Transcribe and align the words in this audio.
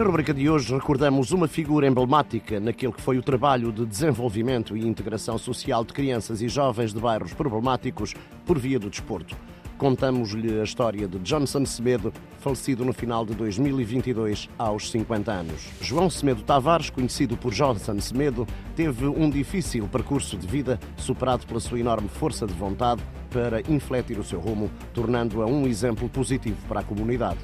Na 0.00 0.06
rubrica 0.06 0.32
de 0.32 0.48
hoje 0.48 0.72
recordamos 0.72 1.30
uma 1.30 1.46
figura 1.46 1.86
emblemática 1.86 2.58
naquele 2.58 2.90
que 2.90 3.02
foi 3.02 3.18
o 3.18 3.22
trabalho 3.22 3.70
de 3.70 3.84
desenvolvimento 3.84 4.74
e 4.74 4.88
integração 4.88 5.36
social 5.36 5.84
de 5.84 5.92
crianças 5.92 6.40
e 6.40 6.48
jovens 6.48 6.94
de 6.94 6.98
bairros 6.98 7.34
problemáticos 7.34 8.14
por 8.46 8.58
via 8.58 8.78
do 8.78 8.88
desporto. 8.88 9.36
Contamos-lhe 9.76 10.58
a 10.58 10.64
história 10.64 11.06
de 11.06 11.18
Johnson 11.18 11.66
Semedo, 11.66 12.14
falecido 12.38 12.82
no 12.82 12.94
final 12.94 13.26
de 13.26 13.34
2022, 13.34 14.48
aos 14.56 14.90
50 14.90 15.30
anos. 15.30 15.68
João 15.82 16.08
Semedo 16.08 16.42
Tavares, 16.44 16.88
conhecido 16.88 17.36
por 17.36 17.52
Johnson 17.52 18.00
Semedo, 18.00 18.46
teve 18.74 19.06
um 19.06 19.28
difícil 19.28 19.86
percurso 19.86 20.38
de 20.38 20.46
vida, 20.46 20.80
superado 20.96 21.46
pela 21.46 21.60
sua 21.60 21.78
enorme 21.78 22.08
força 22.08 22.46
de 22.46 22.54
vontade 22.54 23.02
para 23.28 23.60
infletir 23.70 24.18
o 24.18 24.24
seu 24.24 24.40
rumo, 24.40 24.70
tornando-a 24.94 25.44
um 25.44 25.66
exemplo 25.66 26.08
positivo 26.08 26.56
para 26.66 26.80
a 26.80 26.84
comunidade 26.84 27.40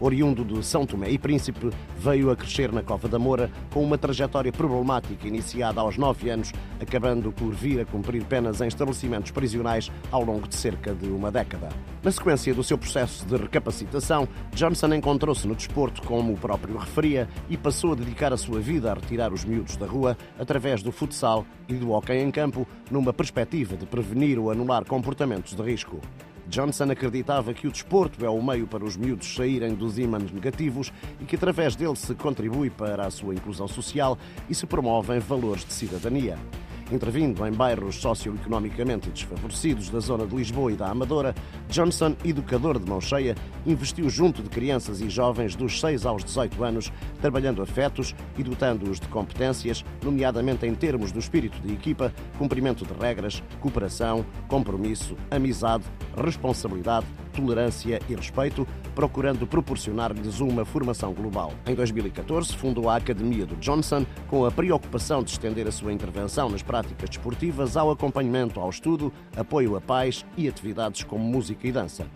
oriundo 0.00 0.44
de 0.44 0.64
São 0.64 0.86
Tomé 0.86 1.10
e 1.10 1.18
Príncipe, 1.18 1.70
veio 1.98 2.30
a 2.30 2.36
crescer 2.36 2.72
na 2.72 2.82
Cova 2.82 3.08
da 3.08 3.18
Moura 3.18 3.50
com 3.72 3.82
uma 3.82 3.98
trajetória 3.98 4.52
problemática 4.52 5.26
iniciada 5.26 5.80
aos 5.80 5.96
9 5.96 6.30
anos, 6.30 6.52
acabando 6.80 7.32
por 7.32 7.52
vir 7.52 7.80
a 7.80 7.84
cumprir 7.84 8.24
penas 8.24 8.60
em 8.60 8.68
estabelecimentos 8.68 9.30
prisionais 9.30 9.90
ao 10.10 10.24
longo 10.24 10.46
de 10.46 10.54
cerca 10.54 10.94
de 10.94 11.08
uma 11.08 11.30
década. 11.30 11.68
Na 12.02 12.12
sequência 12.12 12.54
do 12.54 12.62
seu 12.62 12.78
processo 12.78 13.26
de 13.26 13.36
recapacitação, 13.36 14.28
Johnson 14.54 14.94
encontrou-se 14.94 15.46
no 15.46 15.54
desporto, 15.54 16.02
como 16.02 16.32
o 16.32 16.38
próprio 16.38 16.76
referia, 16.76 17.28
e 17.48 17.56
passou 17.56 17.92
a 17.92 17.96
dedicar 17.96 18.32
a 18.32 18.36
sua 18.36 18.60
vida 18.60 18.90
a 18.90 18.94
retirar 18.94 19.32
os 19.32 19.44
miúdos 19.44 19.76
da 19.76 19.86
rua 19.86 20.16
através 20.38 20.82
do 20.82 20.92
futsal 20.92 21.44
e 21.68 21.74
do 21.74 21.90
hóquei 21.90 22.22
em 22.22 22.30
campo, 22.30 22.66
numa 22.90 23.12
perspectiva 23.12 23.76
de 23.76 23.86
prevenir 23.86 24.38
ou 24.38 24.50
anular 24.50 24.84
comportamentos 24.84 25.54
de 25.54 25.62
risco. 25.62 26.00
Johnson 26.48 26.90
acreditava 26.90 27.52
que 27.52 27.68
o 27.68 27.70
desporto 27.70 28.24
é 28.24 28.30
o 28.30 28.42
meio 28.42 28.66
para 28.66 28.84
os 28.84 28.96
miúdos 28.96 29.34
saírem 29.34 29.74
dos 29.74 29.98
ímãs 29.98 30.30
negativos 30.32 30.92
e 31.20 31.24
que 31.24 31.36
através 31.36 31.76
dele 31.76 31.94
se 31.94 32.14
contribui 32.14 32.70
para 32.70 33.06
a 33.06 33.10
sua 33.10 33.34
inclusão 33.34 33.68
social 33.68 34.18
e 34.48 34.54
se 34.54 34.66
promovem 34.66 35.18
valores 35.18 35.64
de 35.64 35.72
cidadania. 35.72 36.38
Intervindo 36.90 37.46
em 37.46 37.52
bairros 37.52 37.96
socioeconomicamente 37.96 39.10
desfavorecidos 39.10 39.90
da 39.90 40.00
zona 40.00 40.26
de 40.26 40.34
Lisboa 40.34 40.72
e 40.72 40.76
da 40.76 40.88
Amadora, 40.88 41.34
Johnson, 41.68 42.16
educador 42.24 42.78
de 42.78 42.88
mão 42.88 43.00
cheia, 43.00 43.34
investiu 43.66 44.08
junto 44.08 44.42
de 44.42 44.48
crianças 44.48 45.02
e 45.02 45.10
jovens 45.10 45.54
dos 45.54 45.80
6 45.80 46.06
aos 46.06 46.24
18 46.24 46.64
anos, 46.64 46.92
trabalhando 47.20 47.60
afetos 47.60 48.14
e 48.38 48.42
dotando-os 48.42 48.98
de 48.98 49.08
competências, 49.08 49.84
nomeadamente 50.02 50.66
em 50.66 50.74
termos 50.74 51.12
do 51.12 51.18
espírito 51.18 51.60
de 51.60 51.74
equipa, 51.74 52.12
cumprimento 52.38 52.86
de 52.86 52.94
regras, 52.94 53.42
cooperação, 53.60 54.24
compromisso, 54.48 55.14
amizade, 55.30 55.84
responsabilidade, 56.16 57.06
tolerância 57.38 58.00
e 58.08 58.14
respeito, 58.14 58.66
procurando 58.94 59.46
proporcionar-lhes 59.46 60.40
uma 60.40 60.64
formação 60.64 61.12
global. 61.12 61.52
Em 61.66 61.74
2014, 61.74 62.56
fundou 62.56 62.90
a 62.90 62.96
Academia 62.96 63.46
do 63.46 63.54
Johnson, 63.56 64.04
com 64.26 64.44
a 64.44 64.50
preocupação 64.50 65.22
de 65.22 65.30
estender 65.30 65.68
a 65.68 65.72
sua 65.72 65.92
intervenção 65.92 66.48
nas 66.48 66.62
práticas 66.62 67.08
desportivas 67.08 67.76
ao 67.76 67.90
acompanhamento 67.90 68.58
ao 68.58 68.68
estudo, 68.68 69.12
apoio 69.36 69.76
à 69.76 69.80
paz 69.80 70.26
e 70.36 70.48
atividades 70.48 71.04
como 71.04 71.22
música 71.24 71.66
e 71.66 71.72
dança. 71.72 72.06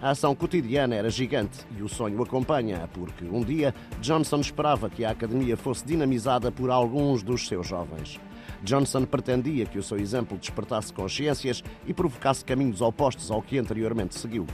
A 0.00 0.10
ação 0.10 0.34
cotidiana 0.34 0.94
era 0.94 1.10
gigante 1.10 1.58
e 1.76 1.82
o 1.82 1.88
sonho 1.88 2.22
acompanha, 2.22 2.88
porque 2.94 3.26
um 3.26 3.42
dia 3.42 3.74
Johnson 4.00 4.40
esperava 4.40 4.88
que 4.88 5.04
a 5.04 5.10
academia 5.10 5.58
fosse 5.58 5.84
dinamizada 5.84 6.50
por 6.50 6.70
alguns 6.70 7.22
dos 7.22 7.46
seus 7.46 7.66
jovens. 7.66 8.18
Johnson 8.62 9.04
pretendia 9.04 9.66
que 9.66 9.78
o 9.78 9.82
seu 9.82 9.98
exemplo 9.98 10.38
despertasse 10.38 10.90
consciências 10.92 11.62
e 11.86 11.92
provocasse 11.92 12.44
caminhos 12.44 12.80
opostos 12.80 13.30
ao 13.30 13.42
que 13.42 13.58
anteriormente 13.58 14.18
seguiu. 14.18 14.46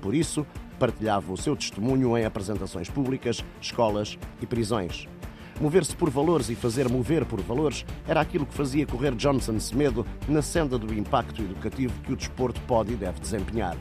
Por 0.00 0.14
isso, 0.14 0.46
partilhava 0.78 1.32
o 1.32 1.36
seu 1.36 1.54
testemunho 1.54 2.16
em 2.16 2.24
apresentações 2.24 2.88
públicas, 2.88 3.44
escolas 3.60 4.18
e 4.40 4.46
prisões. 4.46 5.06
Mover-se 5.60 5.94
por 5.94 6.08
valores 6.08 6.48
e 6.48 6.54
fazer 6.54 6.88
mover 6.88 7.26
por 7.26 7.40
valores 7.42 7.84
era 8.08 8.20
aquilo 8.20 8.46
que 8.46 8.54
fazia 8.54 8.86
correr 8.86 9.14
Johnson 9.14 9.60
Semedo 9.60 10.06
na 10.26 10.40
senda 10.40 10.78
do 10.78 10.92
impacto 10.94 11.42
educativo 11.42 11.92
que 12.02 12.14
o 12.14 12.16
desporto 12.16 12.58
pode 12.62 12.94
e 12.94 12.96
deve 12.96 13.20
desempenhar. 13.20 13.76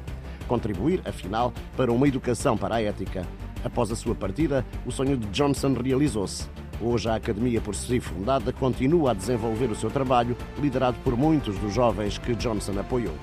Contribuir, 0.46 1.02
afinal, 1.06 1.54
para 1.78 1.92
uma 1.92 2.08
educação 2.08 2.58
para 2.58 2.76
a 2.76 2.82
ética. 2.82 3.26
Após 3.64 3.92
a 3.92 3.96
sua 3.96 4.14
partida, 4.14 4.66
o 4.86 4.92
sonho 4.92 5.16
de 5.16 5.28
Johnson 5.28 5.74
realizou-se. 5.74 6.50
Hoje, 6.82 7.10
a 7.10 7.16
Academia, 7.16 7.62
por 7.62 7.76
si 7.76 8.00
fundada, 8.00 8.52
continua 8.52 9.12
a 9.12 9.14
desenvolver 9.14 9.70
o 9.70 9.76
seu 9.76 9.90
trabalho, 9.90 10.36
liderado 10.58 10.98
por 11.04 11.16
muitos 11.16 11.58
dos 11.60 11.74
jovens 11.74 12.18
que 12.18 12.36
Johnson 12.36 12.78
apoiou. 12.80 13.16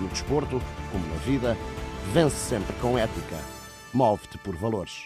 No 0.00 0.08
desporto, 0.08 0.60
como 0.90 1.06
na 1.08 1.16
vida, 1.16 1.56
vence 2.12 2.36
sempre 2.36 2.74
com 2.80 2.98
ética. 2.98 3.36
Move-te 3.92 4.38
por 4.38 4.56
valores. 4.56 5.04